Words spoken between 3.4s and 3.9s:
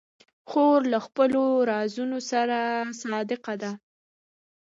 ده.